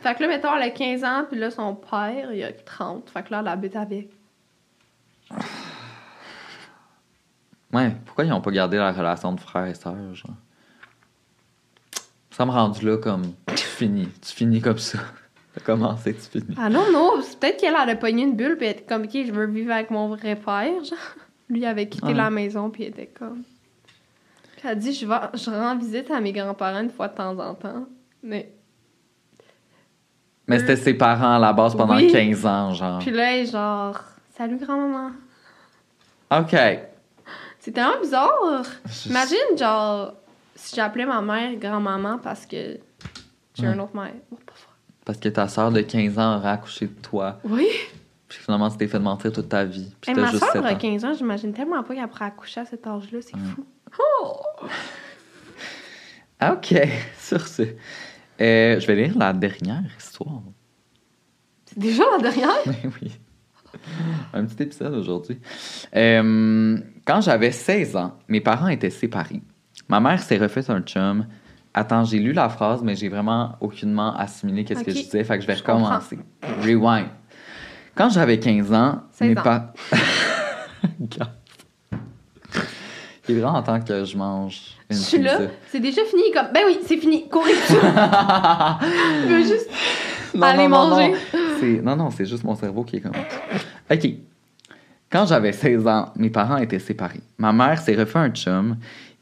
[0.00, 3.08] fait que là, mettons, elle a 15 ans, puis là, son père, il a 30.
[3.10, 4.10] Fait que là, elle habite avec.
[7.72, 10.30] Ouais, pourquoi ils ont pas gardé la relation de frère et sœur, genre?
[12.36, 13.32] Ça me rendu là comme.
[13.46, 14.08] Tu finis.
[14.20, 14.98] Tu finis comme ça.
[15.54, 16.54] T'as commencé, tu finis?
[16.58, 19.04] Ah non, non, c'est peut-être qu'elle elle a pogné une bulle, puis elle était comme,
[19.04, 20.98] OK, je veux vivre avec mon vrai père, genre.
[21.48, 23.42] Lui avait quitté la maison, puis il était comme.
[24.56, 27.14] Puis elle a dit, je, vais, je rends visite à mes grands-parents une fois de
[27.14, 27.86] temps en temps.
[28.22, 28.52] Mais.
[30.46, 32.12] Mais c'était ses parents à la base pendant Oui.
[32.12, 32.98] 15 ans, genre.
[32.98, 33.98] Puis là, elle genre,
[34.36, 35.12] salut grand-maman.
[36.32, 36.54] OK.
[37.60, 38.66] C'est tellement bizarre.
[39.06, 40.12] Imagine, genre,
[40.56, 42.78] si j'appelais ma mère grand-maman parce que
[43.54, 43.72] j'ai Ouais.
[43.74, 44.12] une autre mère.
[45.04, 47.38] Parce que ta sœur de 15 ans aurait accouché de toi.
[47.44, 47.68] Oui.
[48.28, 49.94] Puis finalement, tu t'es fait mentir toute ta vie.
[50.00, 50.76] Puis Hey, ma juste 7 soeur ans.
[50.76, 53.20] 15 ans, j'imagine tellement pas qu'elle pourrait accoucher à cet âge-là.
[53.22, 53.64] C'est fou.
[56.40, 56.74] Ah, OK.
[57.18, 57.62] Sur ce.
[57.62, 60.42] Euh, je vais lire la dernière histoire.
[61.66, 62.50] C'est déjà la dernière?
[62.66, 63.12] Oui, oui.
[64.32, 65.38] Un petit épisode aujourd'hui.
[65.94, 69.42] Euh, quand j'avais 16 ans, mes parents étaient séparés.
[69.88, 71.26] Ma mère s'est refait un chum.
[71.74, 75.36] Attends, j'ai lu la phrase, mais j'ai vraiment aucunement assimilé qu'est-ce que je disais, fait
[75.36, 76.18] que je vais Je recommencer.
[76.62, 77.08] Rewind.
[77.94, 79.42] Quand j'avais 15 ans, 16 mes ans.
[79.42, 79.72] parents...
[83.28, 85.38] Il est vraiment temps que je mange une Je suis là.
[85.68, 86.30] C'est déjà fini.
[86.32, 86.46] Comme...
[86.54, 87.24] Ben oui, c'est fini.
[87.24, 87.74] Dessus.
[87.74, 89.68] Je veux juste
[90.34, 91.14] Non, aller non, manger.
[91.82, 93.12] Non, non, c'est juste mon cerveau qui est comme.
[93.90, 94.08] OK.
[95.10, 97.20] Quand j'avais 16 ans, mes parents étaient séparés.
[97.38, 98.76] Ma mère s'est refait un chum.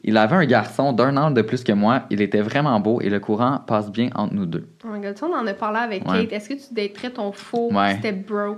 [0.07, 2.03] Il avait un garçon d'un an de plus que moi.
[2.11, 4.67] Il était vraiment beau et le courant passe bien entre nous deux.
[4.83, 6.21] Oh my god, on en a parlé avec Ouais.
[6.27, 6.33] Kate.
[6.33, 7.95] Est-ce que tu daterais ton faux Ouais.
[7.95, 8.57] c'était bro?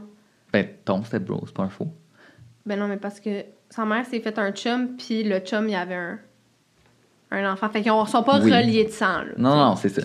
[0.52, 1.88] Ben, ton, c'était bro, c'est pas un faux.
[2.66, 5.76] Ben non, mais parce que sa mère s'est fait un chum, puis le chum, il
[5.76, 6.20] avait un,
[7.32, 7.70] un enfant.
[7.70, 8.52] Fait qu'ils ont- sont pas Oui.
[8.54, 9.32] reliés de sang, là.
[9.38, 10.02] Non, non, c'est ça.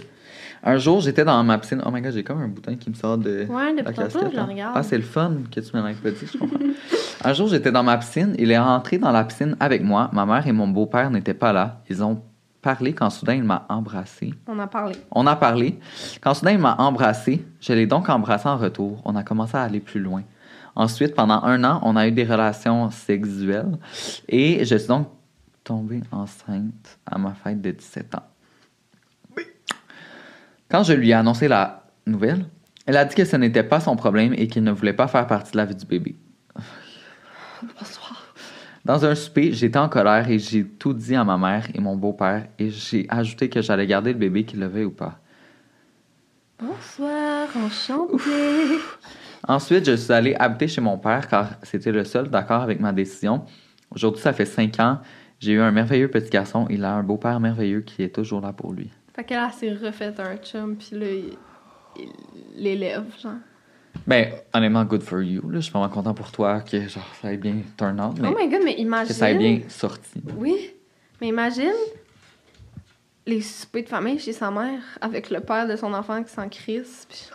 [0.64, 1.82] Un jour, j'étais dans ma piscine.
[1.84, 4.02] Oh my god, j'ai comme un bouton qui me sort de Ouais, depuis la tantôt,
[4.20, 4.30] casquette.
[4.32, 4.72] je le regarde.
[4.76, 6.58] Ah, c'est le fun que tu me l'as pas dit, je comprends.
[7.24, 8.34] un jour, j'étais dans ma piscine.
[8.38, 10.08] Il est rentré dans la piscine avec moi.
[10.12, 11.80] Ma mère et mon beau-père n'étaient pas là.
[11.90, 12.22] Ils ont
[12.60, 14.32] parlé quand soudain il m'a embrassé.
[14.46, 14.94] On a parlé.
[15.10, 15.80] On a parlé.
[16.20, 19.02] Quand soudain il m'a embrassé, je l'ai donc embrassé en retour.
[19.04, 20.22] On a commencé à aller plus loin.
[20.76, 23.78] Ensuite, pendant un an, on a eu des relations sexuelles
[24.28, 25.08] et je suis donc
[25.64, 28.22] tombée enceinte à ma fête de 17 ans.
[30.72, 32.46] Quand je lui ai annoncé la nouvelle,
[32.86, 35.26] elle a dit que ce n'était pas son problème et qu'il ne voulait pas faire
[35.26, 36.16] partie de la vie du bébé.
[37.78, 38.34] Bonsoir.
[38.82, 41.94] Dans un souper, j'étais en colère et j'ai tout dit à ma mère et mon
[41.94, 45.18] beau-père et j'ai ajouté que j'allais garder le bébé qu'il le veuille ou pas.
[46.58, 48.78] Bonsoir, enchantée.
[49.46, 52.94] Ensuite, je suis allé habiter chez mon père car c'était le seul d'accord avec ma
[52.94, 53.44] décision.
[53.90, 55.00] Aujourd'hui, ça fait cinq ans.
[55.38, 56.66] J'ai eu un merveilleux petit garçon.
[56.70, 58.90] Il a un beau-père merveilleux qui est toujours là pour lui.
[59.14, 61.36] Fait que là, elle s'est refaite un chum, puis là, il...
[62.54, 63.34] l'élève, genre.
[64.06, 65.42] Ben, honnêtement, good for you.
[65.50, 65.56] Là.
[65.56, 68.18] Je suis vraiment content pour toi que genre, ça ait bien turn out.
[68.18, 69.14] Mais Oh my god, mais que imagine.
[69.14, 70.22] ça ait bien sorti.
[70.36, 70.70] Oui,
[71.20, 71.72] mais imagine
[73.26, 76.48] les soupers de famille chez sa mère avec le père de son enfant qui s'en
[76.48, 77.06] crisse.
[77.08, 77.28] puis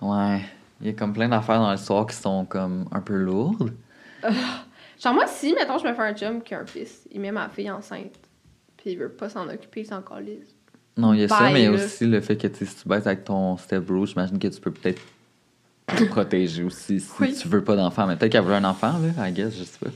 [0.00, 0.40] genre- Ouais.
[0.80, 3.72] Il y a comme plein d'affaires dans l'histoire qui sont comme un peu lourdes.
[5.00, 7.30] Genre, moi, si, mettons, je me fais un chum qui a un fils, il met
[7.30, 8.18] ma fille enceinte,
[8.76, 10.53] puis il veut pas s'en occuper, il s'en calise.
[10.96, 11.84] Non, il y a ça, mais il y a là.
[11.84, 15.02] aussi le fait que si tu baises avec ton step-bro, j'imagine que tu peux peut-être
[15.86, 17.34] te protéger aussi si Oui.
[17.34, 18.06] tu veux pas d'enfant.
[18.06, 19.90] Mais peut-être qu'elle voulait un enfant, là, I guess, je sais pas.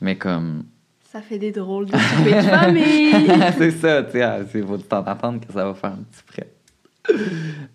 [0.00, 0.64] Mais comme.
[1.12, 3.12] Ça fait des drôles de soupers de famille.
[3.58, 6.22] c'est ça, tu sais, ah, c'est faut t'en attendre que ça va faire un petit
[6.26, 6.50] prêt.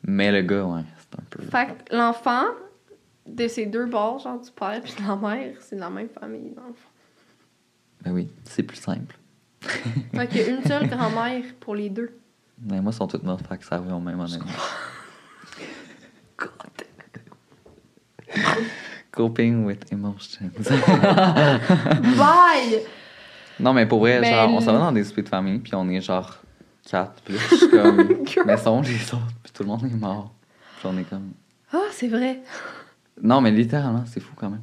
[0.05, 1.43] Mais le gars, ouais, c'est un peu.
[1.43, 2.45] fait que l'enfant
[3.27, 6.09] de ces deux bords, genre du père puis de la mère, c'est de la même
[6.09, 6.89] famille, dans le fond.
[8.03, 9.15] Ben oui, c'est plus simple.
[9.61, 12.11] Fait qu'il y a une seule grand-mère pour les deux.
[12.63, 14.51] Mais moi, ils sont toutes mortes, fait que ça revient au même, honnêtement.
[19.11, 20.51] Coping with emotions.
[22.17, 22.81] Bye!
[23.59, 25.75] non, mais pour vrai, Mais genre, on s'en va dans des soupers de famille, puis
[25.75, 26.37] on est genre
[26.89, 28.07] quatre, puis je suis comme.
[28.45, 30.31] mais sont les autres, puis tout le monde est mort.
[30.79, 31.31] Puis on est comme.
[31.73, 32.39] Ah, c'est vrai.
[33.21, 34.61] Non, mais littéralement, c'est fou quand même.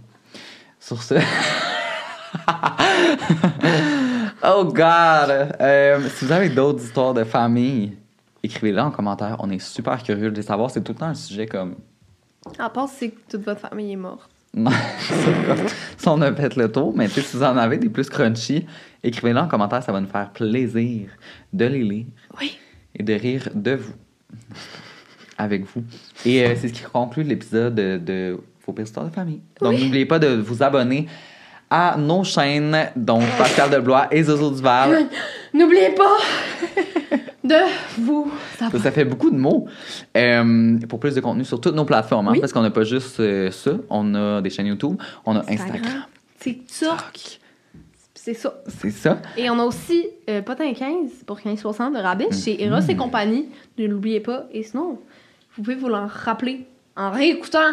[0.81, 1.15] Sur ce.
[4.49, 5.55] oh God!
[5.61, 7.97] Euh, si vous avez d'autres histoires de famille,
[8.43, 9.37] écrivez-les en commentaire.
[9.41, 10.71] On est super curieux de les savoir.
[10.71, 11.77] C'est tout le temps un sujet comme.
[12.59, 14.29] À part si toute votre famille est morte.
[14.55, 14.71] Non,
[15.99, 18.67] ça, on a fait le tour, mais si vous en avez des plus crunchy,
[19.05, 19.83] écrivez-les en commentaire.
[19.83, 21.11] Ça va nous faire plaisir
[21.53, 22.07] de les lire
[22.41, 22.59] Oui.
[22.97, 23.93] et de rire de vous.
[25.39, 25.85] Avec vous.
[26.25, 29.41] Et euh, c'est ce qui conclut l'épisode de, de Vos pires histoires de famille.
[29.61, 29.85] Donc, Oui.
[29.85, 31.07] n'oubliez pas de vous abonner
[31.71, 35.07] à nos chaînes, donc Pascal Deblois et Zozo Duval.
[35.55, 36.17] N'oubliez pas
[37.45, 37.55] de
[37.99, 39.67] vous Ça, ça fait beaucoup de mots.
[40.17, 42.41] Euh, pour plus de contenu sur toutes nos plateformes, hein, Oui.
[42.41, 43.73] parce qu'on n'a pas juste euh, ça.
[43.91, 46.05] On a des chaînes YouTube, on a Instagram.
[46.41, 47.41] TikTok.
[48.15, 48.61] C'est ça.
[48.81, 49.19] C'est ça.
[49.37, 52.45] Et on a aussi euh, Potin 15 pour 15% de rabais Mm-hmm.
[52.45, 53.49] chez Eros et compagnie.
[53.79, 54.45] Ne l'oubliez pas.
[54.53, 54.99] Et sinon,
[55.57, 56.67] vous pouvez vous l'en rappeler
[56.97, 57.73] en réécoutant